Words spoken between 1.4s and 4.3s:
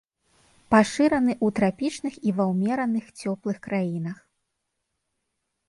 трапічных і ва ўмераных цёплых краінах.